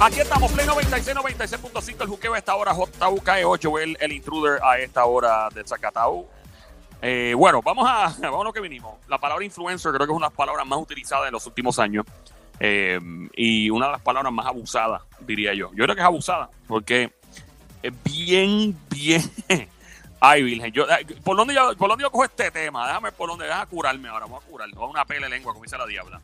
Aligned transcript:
Aquí 0.00 0.20
estamos, 0.20 0.50
Play 0.52 0.66
96, 0.66 1.16
96.5, 1.16 2.02
el 2.02 2.08
juqueo 2.08 2.34
a 2.34 2.38
esta 2.38 2.56
hora, 2.56 2.74
JUKE8, 2.74 3.82
el, 3.82 3.96
el 4.00 4.12
intruder 4.12 4.60
a 4.62 4.78
esta 4.78 5.04
hora 5.04 5.48
de 5.54 5.64
Zacatau. 5.64 6.26
Eh, 7.00 7.34
bueno, 7.36 7.62
vamos 7.62 7.88
a, 7.88 8.14
vamos 8.20 8.40
a 8.40 8.44
lo 8.44 8.52
que 8.52 8.60
vinimos. 8.60 8.96
La 9.08 9.18
palabra 9.18 9.44
influencer 9.44 9.92
creo 9.92 10.06
que 10.06 10.12
es 10.12 10.16
una 10.16 10.26
de 10.26 10.30
las 10.30 10.36
palabras 10.36 10.66
más 10.66 10.80
utilizadas 10.80 11.28
en 11.28 11.32
los 11.32 11.46
últimos 11.46 11.78
años 11.78 12.04
eh, 12.60 12.98
y 13.34 13.70
una 13.70 13.86
de 13.86 13.92
las 13.92 14.02
palabras 14.02 14.32
más 14.32 14.46
abusadas, 14.46 15.02
diría 15.20 15.54
yo. 15.54 15.70
Yo 15.74 15.84
creo 15.84 15.94
que 15.94 16.02
es 16.02 16.06
abusada 16.06 16.50
porque 16.66 17.12
es 17.82 17.92
bien, 18.04 18.76
bien... 18.90 19.22
Ay, 20.24 20.44
Virgen, 20.44 20.70
yo, 20.70 20.86
¿por, 21.24 21.36
dónde 21.36 21.52
yo, 21.52 21.76
¿por 21.76 21.88
dónde 21.88 22.02
yo 22.02 22.10
cojo 22.12 22.22
este 22.22 22.48
tema? 22.52 22.86
Déjame 22.86 23.10
por 23.10 23.28
dónde, 23.28 23.44
déjame 23.44 23.66
curarme 23.66 24.08
ahora, 24.08 24.26
vamos 24.26 24.44
a 24.44 24.46
curarme, 24.46 24.74
vamos 24.74 24.90
a 24.90 24.92
una 24.92 25.04
pele 25.04 25.28
lengua, 25.28 25.52
como 25.52 25.64
dice 25.64 25.76
la 25.76 25.84
diabla. 25.84 26.20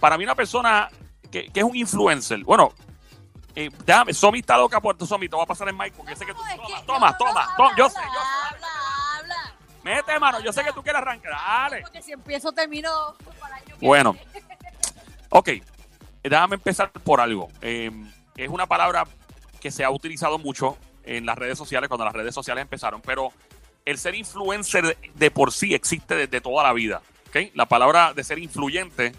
Para 0.00 0.18
mí 0.18 0.24
una 0.24 0.34
persona 0.34 0.90
que, 1.30 1.46
que 1.52 1.60
es 1.60 1.64
un 1.64 1.76
influencer, 1.76 2.42
bueno, 2.42 2.72
eh, 3.54 3.70
déjame, 3.86 4.12
Somi 4.12 4.40
está 4.40 4.56
loca 4.56 4.80
por 4.80 4.96
tu 4.96 5.06
Somi, 5.06 5.28
te 5.28 5.36
voy 5.36 5.44
a 5.44 5.46
pasar 5.46 5.68
el 5.68 5.74
mic 5.74 5.92
porque 5.92 6.16
sé 6.16 6.26
que 6.26 6.34
tú. 6.34 6.40
Toma, 6.40 6.82
toma, 6.84 7.10
no, 7.12 7.16
toma, 7.16 7.46
no, 7.46 7.56
toma, 7.56 7.76
yo 7.76 7.88
sé, 7.88 8.00
yo 8.00 8.20
sé. 8.20 8.54
Habla, 8.54 8.66
habla. 9.20 9.54
Mete 9.84 10.18
mano, 10.18 10.40
yo 10.40 10.52
sé 10.52 10.64
que 10.64 10.72
tú 10.72 10.82
quieres 10.82 11.00
arrancar, 11.00 11.30
dale. 11.32 11.82
Porque 11.82 12.02
si 12.02 12.10
empiezo, 12.10 12.50
termino 12.50 12.90
Bueno. 13.80 14.16
Ok, 15.28 15.48
déjame 16.24 16.56
empezar 16.56 16.90
por 16.90 17.20
algo. 17.20 17.50
Eh, 17.60 17.88
es 18.36 18.48
una 18.48 18.66
palabra 18.66 19.04
que 19.60 19.70
se 19.70 19.84
ha 19.84 19.90
utilizado 19.90 20.40
mucho 20.40 20.76
en 21.04 21.26
las 21.26 21.36
redes 21.36 21.58
sociales 21.58 21.88
cuando 21.88 22.04
las 22.04 22.14
redes 22.14 22.34
sociales 22.34 22.62
empezaron, 22.62 23.00
pero 23.00 23.32
el 23.84 23.98
ser 23.98 24.14
influencer 24.14 24.96
de, 25.14 25.30
por 25.30 25.52
sí 25.52 25.74
existe 25.74 26.14
desde 26.14 26.40
toda 26.40 26.62
la 26.62 26.72
vida. 26.72 27.02
¿ok? 27.28 27.52
La 27.54 27.66
palabra 27.66 28.12
de 28.14 28.22
ser 28.24 28.38
influyente, 28.38 29.12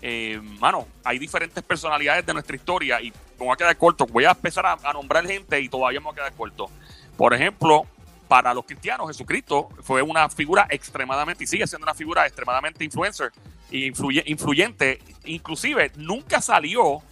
eh, 0.00 0.40
mano, 0.60 0.86
hay 1.04 1.18
diferentes 1.18 1.62
personalidades 1.62 2.24
de 2.24 2.32
nuestra 2.32 2.56
historia 2.56 3.00
y 3.00 3.10
me 3.38 3.46
voy 3.46 3.52
a 3.52 3.56
quedar 3.56 3.76
corto. 3.76 4.06
Voy 4.06 4.24
a 4.24 4.30
empezar 4.30 4.64
a, 4.66 4.92
nombrar 4.92 5.26
gente 5.26 5.60
y 5.60 5.68
todavía 5.68 6.00
me 6.00 6.04
voy 6.04 6.12
a 6.12 6.16
quedar 6.16 6.32
corto. 6.32 6.70
Por 7.16 7.34
ejemplo, 7.34 7.86
para 8.28 8.54
los 8.54 8.64
cristianos, 8.64 9.08
Jesucristo 9.08 9.68
fue 9.82 10.02
una 10.02 10.28
figura 10.28 10.66
extremadamente, 10.70 11.44
y 11.44 11.46
sigue 11.46 11.66
siendo 11.66 11.84
una 11.84 11.94
figura 11.94 12.26
extremadamente 12.26 12.84
influencer 12.84 13.32
y 13.70 13.90
influye- 13.90 14.22
influyente. 14.26 15.00
Inclusive, 15.24 15.92
nunca 15.96 16.40
salió 16.40 17.02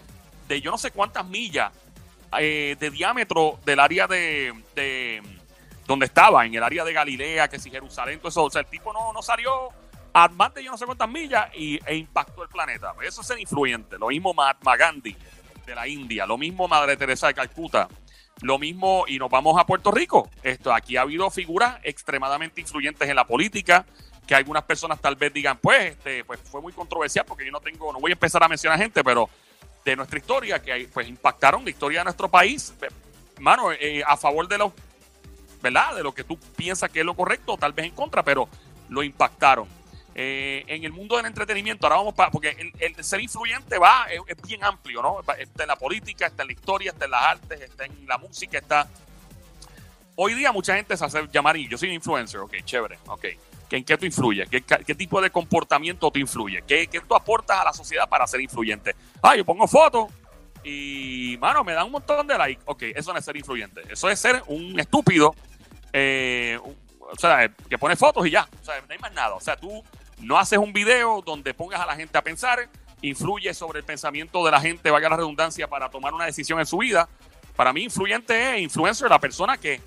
de 0.49 0.61
yo 0.61 0.71
no 0.71 0.79
sé 0.79 0.91
cuántas 0.93 1.27
millas 1.27 1.73
eh, 2.39 2.77
de 2.79 2.91
diámetro 2.91 3.59
del 3.65 3.81
área 3.81 4.07
de, 4.07 4.53
de 4.75 5.23
donde 5.87 6.07
estaba, 6.07 6.45
en 6.45 6.55
el 6.55 6.63
área 6.63 6.85
de 6.85 6.93
Galilea, 6.93 7.49
que 7.49 7.59
si 7.59 7.71
Jerusalén, 7.71 8.19
todo 8.19 8.29
eso. 8.29 8.45
O 8.45 8.51
sea, 8.51 8.63
el 8.63 8.67
tipo 8.67 8.93
no, 8.93 9.13
no 9.13 9.23
salió 9.23 9.71
a 10.13 10.29
más 10.29 10.55
de 10.55 10.65
yo 10.65 10.71
no 10.71 10.79
sé 10.79 10.87
cuántas 10.87 11.09
millas 11.09 11.49
y, 11.55 11.79
e 11.85 11.97
impactó 11.97 12.43
el 12.43 12.49
planeta. 12.49 12.95
Eso 13.03 13.21
es 13.21 13.27
ser 13.27 13.39
influyente. 13.39 13.99
Lo 13.99 14.09
mismo 14.09 14.33
Mahatma 14.33 14.77
Gandhi 14.77 15.17
de 15.67 15.75
la 15.75 15.87
India, 15.87 16.27
lo 16.27 16.39
mismo 16.39 16.69
Madre 16.69 16.97
Teresa 16.97 17.27
de 17.27 17.35
Calcuta, 17.35 17.89
lo 18.43 18.59
mismo, 18.59 19.05
y 19.09 19.19
nos 19.19 19.31
vamos 19.31 19.59
a 19.59 19.67
Puerto 19.67 19.91
Rico. 19.91 20.31
Esto, 20.43 20.73
aquí 20.73 20.97
ha 20.97 21.03
habido 21.03 21.31
figuras 21.31 21.79
extremadamente 21.83 22.61
influyentes 22.61 23.09
en 23.09 23.17
la 23.17 23.27
política, 23.27 23.85
que 24.27 24.35
algunas 24.35 24.63
personas 24.65 25.01
tal 25.01 25.17
vez 25.17 25.33
digan, 25.33 25.59
pues, 25.59 25.93
este, 25.93 26.25
pues 26.25 26.41
fue 26.41 26.61
muy 26.61 26.73
controversial 26.73 27.25
porque 27.27 27.45
yo 27.45 27.53
no 27.53 27.61
tengo, 27.61 27.93
no 27.93 28.01
voy 28.01 28.13
a 28.13 28.15
empezar 28.15 28.43
a 28.43 28.49
mencionar 28.49 28.79
gente, 28.79 29.05
pero 29.05 29.29
de 29.91 29.97
nuestra 29.97 30.19
historia, 30.19 30.61
que 30.61 30.89
pues 30.93 31.09
impactaron 31.09 31.65
la 31.65 31.71
historia 31.71 32.01
de 32.01 32.05
nuestro 32.05 32.29
país, 32.29 32.75
mano, 33.39 33.71
eh, 33.73 34.03
a 34.05 34.17
favor 34.17 34.49
de 34.49 34.59
los, 34.59 34.73
¿verdad? 35.63 35.95
De 35.95 36.03
lo 36.03 36.13
que 36.13 36.25
tú 36.25 36.39
piensas 36.57 36.91
que 36.91 37.01
es 37.01 37.07
lo 37.07 37.15
correcto, 37.15 37.57
tal 37.57 37.73
vez 37.73 37.87
en 37.87 37.93
contra, 37.93 38.25
pero 38.25 38.49
lo 38.89 39.03
impactaron. 39.05 39.69
Eh, 40.19 40.65
en 40.67 40.83
el 40.83 40.93
mundo 40.93 41.17
del 41.17 41.27
entretenimiento, 41.27 41.87
ahora 41.87 41.97
vamos 41.99 42.15
para, 42.15 42.31
porque 42.31 42.73
el, 42.79 43.05
ser 43.05 43.21
influyente 43.21 43.79
va, 43.79 44.07
es, 44.11 44.21
es 44.27 44.43
bien 44.43 44.65
amplio, 44.65 45.03
¿no? 45.03 45.21
Está 45.21 45.63
en 45.63 45.69
la 45.69 45.77
política, 45.77 46.27
está 46.27 46.43
en 46.43 46.49
la 46.49 46.53
historia, 46.55 46.91
está 46.91 47.05
en 47.05 47.11
las 47.13 47.23
artes, 47.23 47.61
está 47.61 47.85
en 47.85 48.07
la 48.09 48.19
música, 48.19 48.59
está... 48.59 48.89
Hoy 50.17 50.35
día 50.35 50.51
mucha 50.51 50.75
gente 50.75 50.97
se 50.97 51.05
hace 51.05 51.29
llamar, 51.31 51.57
y 51.59 51.69
yo 51.69 51.79
soy 51.79 51.91
influencer, 51.91 52.41
ok, 52.41 52.55
chévere, 52.65 52.99
ok. 53.07 53.27
¿En 53.71 53.85
qué 53.85 53.97
tú 53.99 54.07
influyes? 54.07 54.49
¿Qué, 54.49 54.63
qué 54.63 54.95
tipo 54.95 55.21
de 55.21 55.31
comportamiento 55.31 56.11
te 56.11 56.21
influye? 56.21 56.63
¿Qué, 56.67 56.87
¿Qué 56.87 57.01
tú 57.01 57.15
aportas 57.15 57.61
a 57.61 57.65
la 57.65 57.73
sociedad 57.73 58.09
para 58.09 58.27
ser 58.27 58.41
influyente? 58.41 58.95
Ah, 59.23 59.35
yo 59.35 59.45
pongo 59.45 59.67
fotos 59.67 60.11
y, 60.63 61.37
mano, 61.41 61.63
me 61.63 61.73
dan 61.73 61.87
un 61.87 61.93
montón 61.93 62.27
de 62.27 62.37
likes. 62.37 62.63
Ok, 62.65 62.83
eso 62.95 63.13
no 63.13 63.19
es 63.19 63.25
ser 63.25 63.37
influyente. 63.37 63.83
Eso 63.89 64.11
es 64.11 64.19
ser 64.19 64.43
un 64.49 64.79
estúpido, 64.81 65.35
eh, 65.93 66.59
o 66.63 67.17
sea, 67.17 67.49
que 67.69 67.79
pone 67.79 67.95
fotos 67.97 68.27
y 68.27 68.31
ya. 68.31 68.49
O 68.61 68.65
sea, 68.65 68.81
no 68.81 68.87
hay 68.89 68.99
más 68.99 69.13
nada. 69.13 69.35
O 69.35 69.41
sea, 69.41 69.57
tú 69.57 69.83
no 70.19 70.39
haces 70.39 70.59
un 70.59 70.73
video 70.73 71.23
donde 71.25 71.55
pongas 71.55 71.81
a 71.81 71.87
la 71.87 71.95
gente 71.95 72.19
a 72.19 72.23
pensar, 72.23 72.69
influye 73.03 73.55
sobre 73.55 73.81
el 73.81 73.85
pensamiento 73.85 74.45
de 74.45 74.51
la 74.51 74.61
gente, 74.61 74.91
vaya 74.91 75.09
la 75.09 75.17
redundancia, 75.17 75.69
para 75.69 75.89
tomar 75.89 76.15
una 76.15 76.27
decisión 76.27 76.59
en 76.59 76.67
su 76.67 76.79
vida. 76.79 77.09
Para 77.55 77.73
mí, 77.73 77.85
influyente 77.85 78.57
es 78.57 78.63
influencer, 78.63 79.09
la 79.09 79.21
persona 79.21 79.57
que 79.57 79.81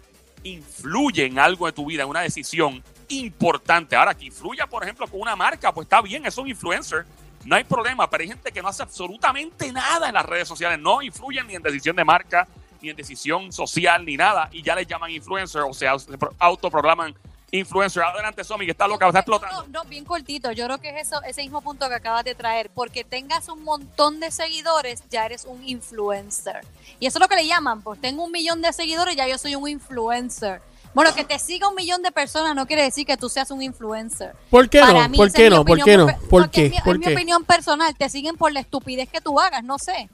influye 0.43 1.25
en 1.25 1.39
algo 1.39 1.65
de 1.65 1.73
tu 1.73 1.85
vida, 1.85 2.03
en 2.03 2.09
una 2.09 2.21
decisión 2.21 2.81
importante. 3.09 3.95
Ahora, 3.95 4.13
que 4.15 4.25
influya, 4.25 4.65
por 4.67 4.83
ejemplo, 4.83 5.07
con 5.07 5.19
una 5.21 5.35
marca, 5.35 5.73
pues 5.73 5.85
está 5.85 6.01
bien, 6.01 6.25
es 6.25 6.37
un 6.37 6.47
influencer, 6.47 7.05
no 7.45 7.55
hay 7.55 7.63
problema, 7.63 8.09
pero 8.09 8.21
hay 8.21 8.27
gente 8.29 8.51
que 8.51 8.61
no 8.61 8.67
hace 8.67 8.83
absolutamente 8.83 9.71
nada 9.71 10.07
en 10.07 10.13
las 10.13 10.25
redes 10.25 10.47
sociales, 10.47 10.79
no 10.79 11.01
influyen 11.01 11.47
ni 11.47 11.55
en 11.55 11.61
decisión 11.61 11.95
de 11.95 12.03
marca, 12.05 12.47
ni 12.81 12.89
en 12.89 12.95
decisión 12.95 13.51
social, 13.51 14.05
ni 14.05 14.15
nada, 14.15 14.49
y 14.51 14.61
ya 14.61 14.75
les 14.75 14.87
llaman 14.87 15.11
influencer, 15.11 15.61
o 15.61 15.73
sea, 15.73 15.97
se 15.99 16.17
pro- 16.17 16.33
autoproclaman 16.39 17.13
influencer. 17.51 18.03
Adelante, 18.03 18.43
Somi, 18.43 18.65
que 18.65 18.71
está 18.71 18.87
loca, 18.87 19.07
está 19.07 19.19
explotando. 19.19 19.63
No, 19.63 19.83
no, 19.83 19.89
bien 19.89 20.05
cortito. 20.05 20.51
Yo 20.51 20.65
creo 20.65 20.77
que 20.77 20.89
es 20.89 21.07
eso, 21.07 21.21
ese 21.23 21.41
mismo 21.41 21.61
punto 21.61 21.89
que 21.89 21.95
acabas 21.95 22.23
de 22.23 22.35
traer. 22.35 22.69
Porque 22.69 23.03
tengas 23.03 23.49
un 23.49 23.63
montón 23.63 24.19
de 24.19 24.29
seguidores, 24.29 25.03
ya 25.09 25.25
eres 25.25 25.45
un 25.45 25.67
influencer. 25.67 26.61
Y 26.99 27.07
eso 27.07 27.17
es 27.17 27.21
lo 27.21 27.27
que 27.27 27.35
le 27.35 27.47
llaman. 27.47 27.81
Pues 27.81 27.99
tengo 27.99 28.23
un 28.23 28.31
millón 28.31 28.61
de 28.61 28.71
seguidores, 28.71 29.15
ya 29.15 29.27
yo 29.27 29.39
soy 29.39 29.55
un 29.55 29.67
influencer. 29.67 30.61
Bueno, 30.93 31.13
que 31.13 31.23
te 31.23 31.37
siga 31.39 31.67
un 31.69 31.75
millón 31.75 32.01
de 32.01 32.11
personas 32.11 32.55
no 32.55 32.65
quiere 32.65 32.81
decir 32.83 33.05
que 33.05 33.15
tú 33.15 33.29
seas 33.29 33.51
un 33.51 33.61
influencer. 33.61 34.33
¿Por 34.49 34.69
qué 34.69 34.79
Para 34.79 35.03
no? 35.03 35.09
mí, 35.09 35.17
¿Por 35.17 35.31
qué 35.31 35.49
no? 35.49 35.63
¿Por 35.63 35.83
qué 35.83 35.97
no? 35.97 36.07
¿Por 36.29 36.49
qué? 36.49 36.69
mi, 36.69 36.79
¿Por 36.81 36.95
es 36.95 37.07
mi 37.07 37.13
opinión 37.13 37.43
personal. 37.45 37.95
Te 37.95 38.09
siguen 38.09 38.35
por 38.35 38.51
la 38.51 38.59
estupidez 38.59 39.07
que 39.09 39.21
tú 39.21 39.39
hagas, 39.39 39.63
no 39.63 39.77
sé. 39.77 40.09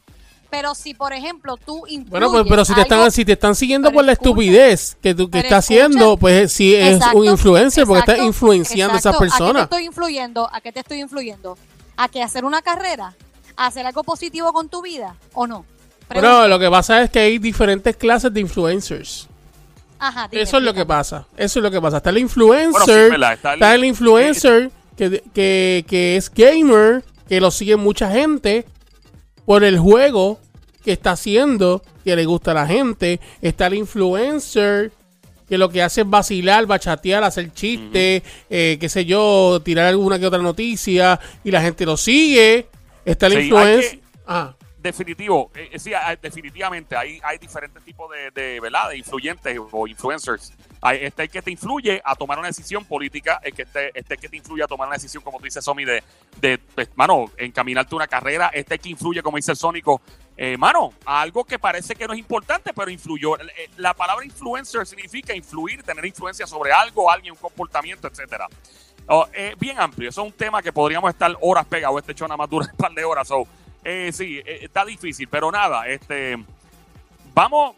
Pero 0.50 0.76
si, 0.76 0.94
por 0.94 1.12
ejemplo, 1.14 1.58
tú 1.58 1.84
Bueno, 2.08 2.30
pues, 2.32 2.46
pero 2.48 2.64
si 2.66 2.74
te 2.76 2.82
están 2.82 3.00
algo- 3.00 3.12
si 3.12 3.26
te 3.26 3.34
están 3.34 3.56
siguiendo 3.56 3.92
por 3.92 4.06
la 4.06 4.12
escucha. 4.12 4.30
estupidez 4.30 4.96
que 5.02 5.16
tú 5.16 5.30
que 5.30 5.40
estás 5.40 5.64
escucha. 5.70 5.86
haciendo, 5.86 6.18
pues 6.18 6.52
sí 6.54 6.76
es 6.76 6.96
Exacto, 6.98 7.18
un 7.18 7.26
influencer 7.26 7.86
porque 7.86 8.00
estás 8.02 8.16
exacto, 8.16 8.28
influenciando 8.28 8.94
a 8.96 8.98
esas 9.00 9.16
exacto. 9.16 9.18
¿A 9.24 9.28
qué 9.28 9.32
te 9.32 9.38
personas. 9.44 9.64
estoy 9.64 9.86
influyendo? 9.86 10.50
¿A 10.54 10.62
qué 10.62 10.72
te 10.72 10.80
estoy 10.82 11.02
influyendo? 11.02 11.58
¿A 11.98 12.08
que 12.10 12.22
hacer 12.22 12.46
una 12.46 12.62
carrera? 12.62 13.16
¿A 13.58 13.66
hacer 13.68 13.86
algo 13.86 14.04
positivo 14.04 14.54
con 14.54 14.70
tu 14.70 14.82
vida 14.82 15.16
o 15.34 15.48
no? 15.48 15.66
Pero 16.10 16.22
Pregunto. 16.22 16.48
lo 16.50 16.60
que 16.60 16.70
pasa 16.70 17.02
es 17.02 17.10
que 17.10 17.20
hay 17.20 17.38
diferentes 17.40 17.96
clases 17.98 18.32
de 18.34 18.40
influencers. 18.42 19.28
Ajá, 20.00 20.28
dime, 20.30 20.44
Eso 20.44 20.58
es 20.58 20.64
lo 20.64 20.74
que 20.74 20.86
pasa. 20.86 21.28
Eso 21.38 21.60
es 21.60 21.64
lo 21.64 21.72
que 21.72 21.82
pasa. 21.82 21.98
Está 21.98 22.10
el 22.10 22.18
influencer, 22.20 22.72
Bueno, 22.72 22.86
sí, 22.86 22.92
es 22.92 23.10
verdad, 23.12 23.34
está 23.34 23.54
está, 23.54 23.76
el- 23.76 23.86
influencer 23.86 24.72
que, 24.98 25.24
que, 25.34 25.86
que 25.88 26.18
es 26.18 26.32
gamer, 26.34 27.04
que 27.28 27.40
lo 27.42 27.52
sigue 27.52 27.76
mucha 27.76 28.12
gente 28.12 28.66
por 29.46 29.64
el 29.64 29.80
juego 29.80 30.40
que 30.84 30.92
está 30.94 31.12
haciendo, 31.12 31.82
que 32.04 32.16
le 32.16 32.26
gusta 32.26 32.52
a 32.52 32.54
la 32.56 32.68
gente. 32.68 33.20
Está 33.42 33.68
el 33.68 33.76
influencer 33.76 34.92
que 35.48 35.58
lo 35.60 35.70
que 35.70 35.82
hace 35.84 36.02
es 36.02 36.10
vacilar, 36.10 36.66
bachatear, 36.66 37.24
hacer 37.24 37.52
chistes, 37.54 38.24
eh, 38.50 38.78
qué 38.80 38.90
sé 38.90 39.06
yo, 39.06 39.62
tirar 39.64 39.86
alguna 39.86 40.18
que 40.20 40.26
otra 40.26 40.42
noticia 40.42 41.20
y 41.44 41.52
la 41.52 41.62
gente 41.62 41.86
lo 41.86 41.98
sigue. 41.98 42.68
Está 43.06 43.28
el 43.28 43.34
Sí, 43.34 43.40
influencer. 43.42 43.92
que- 43.92 44.00
Ah, 44.28 44.56
Definitivo, 44.86 45.50
eh, 45.56 45.70
eh, 45.72 45.80
sí, 45.80 45.96
hay- 45.96 46.16
definitivamente 46.22 46.96
hay, 46.96 47.20
hay 47.24 47.40
diferentes 47.40 47.84
tipos 47.84 48.08
de, 48.12 48.30
de, 48.30 48.60
¿verdad? 48.60 48.90
de 48.90 48.98
influyentes 49.00 49.58
o 49.72 49.88
influencers. 49.88 50.54
Hay, 50.80 51.00
este 51.06 51.24
el 51.24 51.30
que 51.32 51.42
te 51.42 51.50
influye 51.50 52.00
a 52.06 52.14
tomar 52.14 52.38
una 52.38 52.50
decisión 52.50 52.86
política, 52.86 53.40
el 53.42 53.56
que 53.56 53.64
este, 53.64 53.90
este 53.98 54.14
el 54.14 54.20
que 54.20 54.30
te 54.30 54.38
influye 54.38 54.62
a 54.64 54.68
tomar 54.68 54.88
una 54.88 54.98
decisión, 54.98 55.24
como 55.24 55.40
tú 55.40 55.46
dices, 55.46 55.66
Somi, 55.66 55.86
de, 55.86 56.04
de, 56.40 56.60
de, 56.76 56.88
mano, 56.94 57.32
encaminarte 57.38 57.96
una 57.96 58.06
carrera, 58.06 58.52
este 58.54 58.76
el 58.76 58.80
que 58.80 58.90
influye, 58.90 59.24
como 59.24 59.38
dice 59.38 59.50
el 59.54 59.58
Sónico, 59.58 60.02
eh, 60.38 60.56
mano, 60.56 60.94
a 61.04 61.20
algo 61.22 61.46
que 61.46 61.58
parece 61.58 61.96
que 61.96 62.06
no 62.06 62.14
es 62.14 62.20
importante, 62.20 62.72
pero 62.72 62.92
influyó. 62.92 63.40
Eh, 63.40 63.72
La 63.78 63.96
palabra 63.96 64.24
influencer 64.24 64.86
significa 64.86 65.34
influir, 65.36 65.82
tener 65.82 66.06
influencia 66.06 66.46
sobre 66.46 66.72
algo, 66.72 67.10
alguien, 67.10 67.34
un 67.34 67.40
comportamiento, 67.40 68.08
etcétera. 68.08 68.48
Oh, 69.08 69.26
bien 69.58 69.80
amplio, 69.80 70.10
eso 70.10 70.22
es 70.22 70.28
un 70.28 70.34
tema 70.34 70.62
que 70.62 70.72
podríamos 70.72 71.10
estar 71.10 71.36
horas 71.42 71.66
pegados, 71.66 72.00
este 72.02 72.14
show 72.14 72.28
nada 72.28 72.38
más 72.38 72.50
dura 72.52 72.68
un 72.72 72.78
par 72.78 72.92
de 72.92 73.04
horas, 73.04 73.28
so, 73.28 73.48
eh, 73.86 74.12
sí, 74.12 74.40
eh, 74.40 74.60
está 74.64 74.84
difícil, 74.84 75.28
pero 75.28 75.52
nada, 75.52 75.88
este, 75.88 76.44
vamos, 77.36 77.76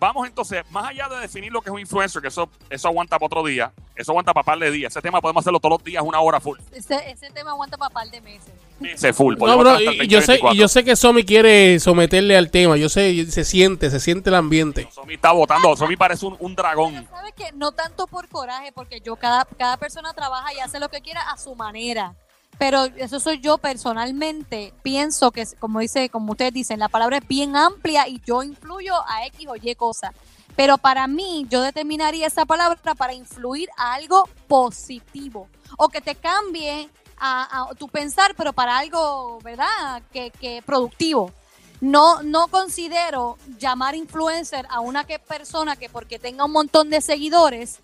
vamos 0.00 0.26
entonces, 0.26 0.64
más 0.70 0.88
allá 0.88 1.08
de 1.10 1.20
definir 1.20 1.52
lo 1.52 1.60
que 1.60 1.68
es 1.68 1.74
un 1.74 1.78
influencer, 1.78 2.22
que 2.22 2.28
eso, 2.28 2.48
eso 2.70 2.88
aguanta 2.88 3.18
para 3.18 3.26
otro 3.26 3.44
día, 3.44 3.70
eso 3.94 4.12
aguanta 4.12 4.32
para 4.32 4.44
par 4.44 4.58
de 4.58 4.70
días. 4.70 4.90
Ese 4.92 5.02
tema 5.02 5.20
podemos 5.20 5.42
hacerlo 5.42 5.60
todos 5.60 5.78
los 5.78 5.84
días, 5.84 6.02
una 6.02 6.20
hora 6.20 6.40
full. 6.40 6.58
Ese, 6.72 7.10
ese 7.10 7.30
tema 7.30 7.50
aguanta 7.50 7.76
para 7.76 7.90
par 7.90 8.10
de 8.10 8.22
meses. 8.22 8.50
Ese 8.80 9.12
full. 9.12 9.36
No, 9.36 9.58
bro, 9.58 9.78
y, 9.78 10.08
yo 10.08 10.22
sé, 10.22 10.38
2024. 10.38 10.54
y 10.54 10.58
yo 10.58 10.68
sé 10.68 10.84
que 10.84 10.96
Somi 10.96 11.24
quiere 11.24 11.78
someterle 11.78 12.36
al 12.36 12.50
tema. 12.50 12.78
Yo 12.78 12.88
sé, 12.88 13.30
se 13.30 13.44
siente, 13.44 13.90
se 13.90 14.00
siente 14.00 14.30
el 14.30 14.36
ambiente. 14.36 14.88
Somi 14.90 15.14
está 15.14 15.32
votando, 15.32 15.76
Somi 15.76 15.96
parece 15.96 16.24
un, 16.24 16.36
un 16.40 16.56
dragón. 16.56 17.06
¿Sabes 17.10 17.34
qué? 17.36 17.52
No 17.54 17.72
tanto 17.72 18.06
por 18.06 18.26
coraje, 18.28 18.72
porque 18.72 19.02
yo, 19.02 19.16
cada, 19.16 19.44
cada 19.58 19.76
persona 19.76 20.14
trabaja 20.14 20.54
y 20.54 20.60
hace 20.60 20.80
lo 20.80 20.88
que 20.88 21.02
quiera 21.02 21.20
a 21.30 21.36
su 21.36 21.54
manera. 21.54 22.14
Pero 22.62 22.84
eso 22.84 23.18
soy 23.18 23.40
yo 23.40 23.58
personalmente. 23.58 24.72
Pienso 24.84 25.32
que, 25.32 25.44
como 25.58 25.80
dice, 25.80 26.08
como 26.10 26.30
ustedes 26.30 26.52
dicen, 26.52 26.78
la 26.78 26.88
palabra 26.88 27.16
es 27.16 27.26
bien 27.26 27.56
amplia 27.56 28.06
y 28.06 28.22
yo 28.24 28.44
influyo 28.44 28.94
a 29.08 29.26
X 29.26 29.48
o 29.48 29.56
Y 29.56 29.74
cosa. 29.74 30.14
Pero 30.54 30.78
para 30.78 31.08
mí, 31.08 31.44
yo 31.50 31.60
determinaría 31.60 32.28
esa 32.28 32.46
palabra 32.46 32.94
para 32.94 33.14
influir 33.14 33.68
a 33.76 33.94
algo 33.94 34.28
positivo. 34.46 35.48
O 35.76 35.88
que 35.88 36.00
te 36.00 36.14
cambie 36.14 36.88
a, 37.18 37.68
tu 37.76 37.88
pensar, 37.88 38.32
pero 38.36 38.52
para 38.52 38.78
algo, 38.78 39.40
¿verdad? 39.42 40.00
Que, 40.12 40.30
que 40.30 40.62
productivo. 40.64 41.32
No, 41.80 42.22
no 42.22 42.46
considero 42.46 43.38
llamar 43.58 43.96
influencer 43.96 44.68
a 44.70 44.78
una 44.78 45.02
que 45.02 45.18
persona 45.18 45.74
que 45.74 45.88
porque 45.88 46.20
tenga 46.20 46.44
un 46.44 46.52
montón 46.52 46.90
de 46.90 47.00
seguidores, 47.00 47.80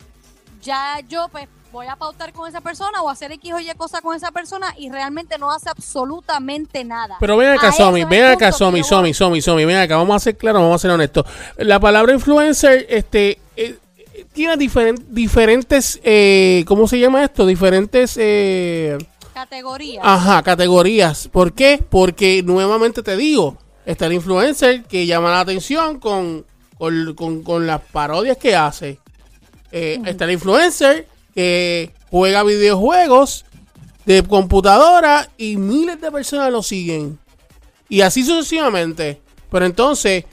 ya 0.62 1.00
yo 1.08 1.26
pues 1.30 1.48
voy 1.72 1.86
a 1.86 1.96
pautar 1.96 2.32
con 2.32 2.48
esa 2.48 2.60
persona 2.60 3.02
o 3.02 3.08
hacer 3.10 3.30
X 3.32 3.52
o 3.52 3.60
Y 3.60 3.68
cosa 3.76 4.00
con 4.00 4.16
esa 4.16 4.30
persona 4.32 4.74
y 4.78 4.90
realmente 4.90 5.38
no 5.38 5.50
hace 5.50 5.68
absolutamente 5.68 6.84
nada. 6.84 7.16
Pero 7.20 7.36
ven 7.36 7.50
acá, 7.50 7.72
Somi, 7.72 8.04
ven 8.04 8.24
acá, 8.24 8.52
Somi, 8.52 8.82
Somi. 8.82 9.12
Somi, 9.14 9.42
Somi, 9.42 9.64
ven 9.64 9.76
acá, 9.76 9.96
vamos 9.96 10.16
a 10.16 10.18
ser 10.20 10.36
claros, 10.36 10.62
vamos 10.62 10.76
a 10.76 10.82
ser 10.82 10.90
honestos. 10.90 11.26
La 11.58 11.78
palabra 11.78 12.12
influencer, 12.12 12.86
este, 12.88 13.38
eh, 13.56 13.78
eh, 14.14 14.26
tiene 14.32 14.56
diferen- 14.56 15.04
diferentes, 15.10 16.00
eh, 16.02 16.64
¿cómo 16.66 16.88
se 16.88 16.98
llama 16.98 17.22
esto? 17.24 17.44
Diferentes, 17.46 18.14
eh, 18.18 18.96
Categoría. 19.34 20.00
ajá, 20.02 20.42
categorías. 20.42 21.28
¿Por 21.28 21.52
qué? 21.52 21.84
Porque 21.88 22.42
nuevamente 22.42 23.02
te 23.02 23.16
digo, 23.16 23.56
está 23.86 24.06
el 24.06 24.14
influencer 24.14 24.84
que 24.84 25.06
llama 25.06 25.30
la 25.30 25.40
atención 25.40 26.00
con, 26.00 26.44
con, 26.78 27.14
con- 27.14 27.42
con 27.42 27.66
las 27.66 27.80
parodias 27.82 28.36
que 28.36 28.56
hace. 28.56 28.98
Eh, 29.70 30.00
Está 30.06 30.24
el 30.24 30.30
influencer 30.32 31.06
que 31.38 31.92
juega 32.10 32.42
videojuegos 32.42 33.44
de 34.04 34.24
computadora 34.24 35.30
y 35.38 35.56
miles 35.56 36.00
de 36.00 36.10
personas 36.10 36.50
lo 36.50 36.64
siguen. 36.64 37.16
Y 37.88 38.00
así 38.00 38.24
sucesivamente. 38.24 39.20
Pero 39.48 39.64
entonces, 39.64 40.24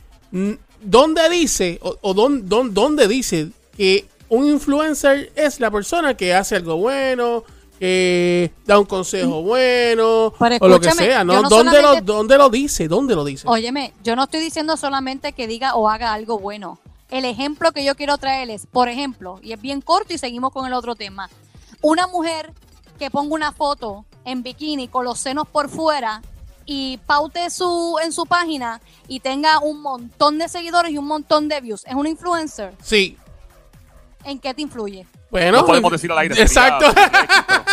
¿dónde 0.81 1.29
dice 1.29 1.77
o, 1.83 1.95
o 2.01 2.15
dón- 2.15 2.45
dón- 2.49 2.71
dónde 2.73 3.07
dice 3.07 3.49
que 3.77 4.07
un 4.29 4.47
influencer 4.47 5.31
es 5.35 5.59
la 5.59 5.69
persona 5.69 6.17
que 6.17 6.33
hace 6.33 6.55
algo 6.55 6.77
bueno, 6.77 7.43
que 7.79 8.51
da 8.65 8.79
un 8.79 8.85
consejo 8.85 9.43
bueno 9.43 10.33
o 10.59 10.67
lo 10.67 10.79
que 10.79 10.89
sea? 10.91 11.23
¿no? 11.23 11.43
no 11.43 11.49
¿Dónde, 11.49 11.71
lo, 11.73 11.81
solamente- 11.81 12.11
¿Dónde 12.11 12.37
lo 12.39 12.49
dice? 12.49 12.87
¿Dónde 12.87 13.13
lo 13.13 13.23
dice? 13.23 13.47
Óyeme, 13.47 13.93
yo 14.03 14.15
no 14.15 14.23
estoy 14.23 14.39
diciendo 14.39 14.75
solamente 14.75 15.33
que 15.33 15.45
diga 15.45 15.75
o 15.75 15.87
haga 15.87 16.13
algo 16.13 16.39
bueno. 16.39 16.79
El 17.15 17.23
ejemplo 17.23 17.71
que 17.71 17.85
yo 17.85 17.95
quiero 17.95 18.17
traer 18.17 18.49
es, 18.49 18.65
por 18.67 18.89
ejemplo, 18.89 19.39
y 19.41 19.53
es 19.53 19.61
bien 19.61 19.79
corto 19.79 20.13
y 20.13 20.17
seguimos 20.17 20.51
con 20.51 20.65
el 20.65 20.73
otro 20.73 20.95
tema, 20.95 21.29
una 21.81 22.07
mujer 22.07 22.51
que 22.99 23.09
ponga 23.09 23.33
una 23.33 23.53
foto 23.53 24.03
en 24.25 24.43
bikini 24.43 24.89
con 24.89 25.05
los 25.05 25.17
senos 25.17 25.47
por 25.47 25.69
fuera 25.69 26.21
y 26.65 26.97
paute 27.05 27.49
su 27.51 27.97
en 28.03 28.11
su 28.11 28.25
página 28.25 28.81
y 29.07 29.21
tenga 29.21 29.59
un 29.59 29.81
montón 29.81 30.37
de 30.39 30.49
seguidores 30.49 30.91
y 30.91 30.97
un 30.97 31.05
montón 31.07 31.47
de 31.47 31.61
views, 31.61 31.85
es 31.85 31.95
una 31.95 32.09
influencer. 32.09 32.73
Sí. 32.83 33.17
¿En 34.25 34.37
qué 34.37 34.53
te 34.53 34.61
influye? 34.63 35.07
Bueno, 35.31 35.59
No 35.59 35.65
podemos 35.65 35.93
decir 35.93 36.11
al 36.11 36.17
aire. 36.17 36.35
sería- 36.35 36.47
Exacto. 36.47 36.91
sería 36.91 37.07
X, 37.07 37.29
pero- 37.37 37.63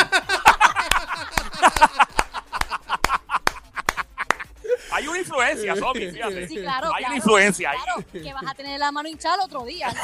Hay 4.93 5.09
una 5.09 5.19
influencia, 5.33 5.77
Somi, 5.77 6.11
fíjate. 6.11 6.49
Sí, 6.49 6.57
claro, 6.57 6.89
Hay 6.89 6.99
claro, 6.99 7.07
una 7.07 7.17
influencia 7.17 7.71
ahí. 7.71 7.79
Claro, 7.83 8.05
que 8.13 8.33
vas 8.35 8.47
a 8.47 8.55
tener 8.55 8.79
la 8.79 8.93
mano 8.93 9.09
hinchada 9.09 9.37
el 9.37 9.41
otro 9.43 9.65
día. 9.65 9.89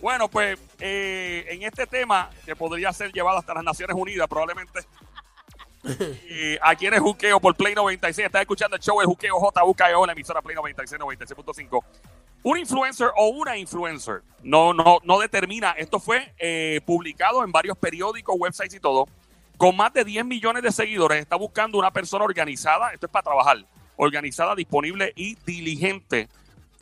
Bueno, 0.00 0.28
pues 0.28 0.58
eh, 0.80 1.46
en 1.48 1.62
este 1.62 1.86
tema, 1.86 2.28
que 2.44 2.56
podría 2.56 2.92
ser 2.92 3.12
llevado 3.12 3.38
hasta 3.38 3.54
las 3.54 3.62
Naciones 3.64 3.94
Unidas, 3.96 4.26
probablemente. 4.28 4.80
eh, 5.84 6.58
aquí 6.62 6.86
en 6.86 6.94
el 6.94 7.00
Juqueo 7.00 7.38
por 7.40 7.54
Play 7.54 7.74
96. 7.74 8.26
Estás 8.26 8.40
escuchando 8.42 8.76
el 8.76 8.82
show 8.82 9.00
El 9.00 9.06
Juqueo 9.06 9.38
JUKEO, 9.38 10.06
la 10.06 10.12
emisora 10.12 10.42
Play 10.42 10.56
96, 10.56 11.00
96.5. 11.00 11.84
Un 12.44 12.58
influencer 12.58 13.08
o 13.16 13.28
una 13.28 13.56
influencer 13.56 14.22
no, 14.42 14.74
no, 14.74 14.98
no 15.04 15.20
determina. 15.20 15.70
Esto 15.72 16.00
fue 16.00 16.34
eh, 16.38 16.80
publicado 16.84 17.44
en 17.44 17.52
varios 17.52 17.78
periódicos, 17.78 18.34
websites 18.36 18.74
y 18.74 18.80
todo. 18.80 19.06
Con 19.62 19.76
más 19.76 19.92
de 19.92 20.04
10 20.04 20.24
millones 20.24 20.60
de 20.64 20.72
seguidores, 20.72 21.20
está 21.20 21.36
buscando 21.36 21.78
una 21.78 21.92
persona 21.92 22.24
organizada. 22.24 22.92
Esto 22.92 23.06
es 23.06 23.12
para 23.12 23.22
trabajar. 23.22 23.58
Organizada, 23.94 24.56
disponible 24.56 25.12
y 25.14 25.36
diligente 25.46 26.28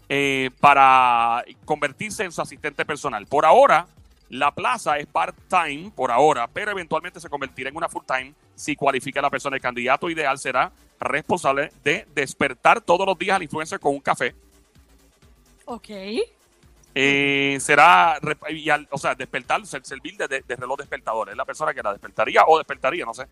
eh, 0.09 0.49
para 0.61 1.44
convertirse 1.67 2.25
en 2.25 2.32
su 2.32 2.41
asistente 2.41 2.87
personal. 2.87 3.27
Por 3.27 3.44
ahora, 3.44 3.87
la 4.31 4.55
plaza 4.55 4.97
es 4.97 5.06
part-time, 5.06 5.93
por 5.94 6.11
ahora, 6.11 6.49
pero 6.49 6.71
eventualmente 6.71 7.21
se 7.21 7.29
convertirá 7.29 7.69
en 7.69 7.77
una 7.77 7.91
full-time 7.91 8.32
si 8.55 8.75
cualifica 8.77 9.21
la 9.21 9.29
persona. 9.29 9.56
El 9.56 9.62
candidato 9.62 10.09
ideal 10.09 10.38
será 10.38 10.73
responsable 10.99 11.73
de 11.85 12.06
despertar 12.15 12.81
todos 12.81 13.06
los 13.06 13.19
días 13.19 13.37
al 13.37 13.43
influencer 13.43 13.79
con 13.79 13.93
un 13.93 14.00
café. 14.00 14.35
ok. 15.67 15.91
Eh, 16.95 17.57
será, 17.61 18.19
y 18.49 18.69
al- 18.69 18.89
o 18.91 18.99
sea, 18.99 19.15
despertar, 19.15 19.65
ser- 19.67 19.85
servir 19.85 20.17
de, 20.17 20.43
de- 20.47 20.57
reloj 20.57 20.77
despertador. 20.79 21.31
Es 21.31 21.37
la 21.37 21.45
persona 21.45 21.73
que 21.73 21.83
la 21.83 21.93
despertaría 21.93 22.43
o 22.47 22.59
despertaría, 22.59 23.05
no 23.05 23.15
sé. 23.15 23.27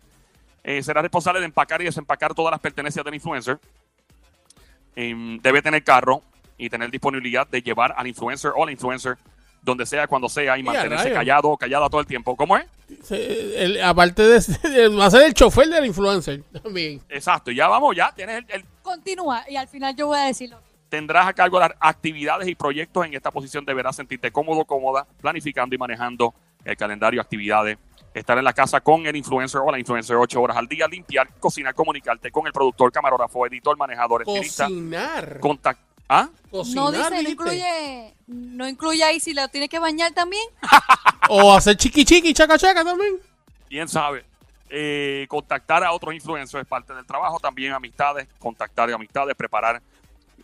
Eh, 0.63 0.81
será 0.83 1.01
responsable 1.01 1.39
de 1.39 1.45
empacar 1.45 1.81
y 1.81 1.85
desempacar 1.85 2.33
todas 2.33 2.51
las 2.51 2.59
pertenencias 2.59 3.03
del 3.03 3.15
influencer. 3.15 3.59
Em, 4.95 5.39
debe 5.41 5.61
tener 5.61 5.83
carro 5.83 6.21
y 6.57 6.69
tener 6.69 6.89
disponibilidad 6.91 7.47
de 7.47 7.61
llevar 7.61 7.93
al 7.95 8.07
influencer 8.07 8.51
o 8.55 8.65
la 8.65 8.71
influencer 8.71 9.17
donde 9.61 9.85
sea, 9.85 10.07
cuando 10.07 10.29
sea 10.29 10.57
y 10.57 10.63
mantenerse 10.63 11.09
callado 11.15 11.49
o 11.49 11.57
callada 11.57 11.89
todo 11.89 12.01
el 12.01 12.07
tiempo. 12.07 12.35
¿Cómo 12.35 12.57
es? 12.57 12.65
Se- 13.03 13.63
el- 13.63 13.81
aparte 13.83 14.23
de, 14.23 14.39
de- 14.69 14.87
va 14.89 15.05
a 15.05 15.11
ser 15.11 15.23
el 15.23 15.33
chofer 15.33 15.67
del 15.67 15.85
influencer 15.85 16.43
también. 16.63 17.01
Exacto, 17.09 17.51
ya 17.51 17.67
vamos, 17.67 17.95
ya 17.95 18.11
tienes 18.13 18.37
el- 18.39 18.45
el, 18.49 18.65
Continúa 18.81 19.43
y 19.49 19.55
al 19.57 19.67
final 19.67 19.95
yo 19.95 20.07
voy 20.07 20.17
a 20.19 20.23
decirlo. 20.23 20.59
Tendrás 20.89 21.27
a 21.27 21.33
cargo 21.33 21.59
las 21.59 21.71
actividades 21.79 22.47
y 22.47 22.55
proyectos 22.55 23.05
en 23.05 23.13
esta 23.13 23.31
posición. 23.31 23.63
Deberás 23.63 23.95
sentirte 23.95 24.31
cómodo, 24.31 24.65
cómoda, 24.65 25.05
planificando 25.21 25.75
y 25.75 25.77
manejando 25.77 26.33
el 26.65 26.75
calendario, 26.75 27.21
actividades. 27.21 27.77
Estar 28.13 28.37
en 28.39 28.43
la 28.43 28.53
casa 28.53 28.81
con 28.81 29.05
el 29.05 29.15
influencer 29.15 29.61
o 29.63 29.71
la 29.71 29.77
influencer 29.77 30.15
ocho 30.15 30.41
horas 30.41 30.57
al 30.57 30.67
día, 30.67 30.87
limpiar, 30.87 31.29
cocinar, 31.39 31.75
comunicarte 31.75 32.31
con 32.31 32.47
el 32.47 32.51
productor, 32.53 32.91
camarógrafo, 32.91 33.45
editor, 33.45 33.77
manejador, 33.77 34.23
estilista, 34.23 34.65
Cocinar. 34.65 35.39
contact 35.39 35.79
¿Ah? 36.11 36.27
Cocinar, 36.49 36.85
No 36.85 36.91
dice, 36.91 37.23
no 37.23 37.29
incluye, 37.29 38.13
no 38.25 38.67
incluye 38.67 39.03
ahí 39.03 39.19
si 39.19 39.35
lo 39.35 39.47
tienes 39.49 39.69
que 39.69 39.77
bañar 39.77 40.11
también. 40.11 40.43
O 41.31 41.53
hacer 41.53 41.77
chiqui 41.77 42.03
chiqui, 42.03 42.33
chaca 42.33 42.57
chaca 42.57 42.83
también. 42.83 43.17
Quién 43.67 43.87
sabe. 43.87 44.25
Eh, 44.71 45.27
contactar 45.29 45.83
a 45.83 45.91
otros 45.91 46.15
influencers 46.15 46.63
es 46.63 46.67
parte 46.67 46.95
del 46.95 47.05
trabajo, 47.05 47.39
también 47.39 47.73
amistades, 47.73 48.27
contactar 48.39 48.91
amistades, 48.91 49.35
preparar 49.35 49.79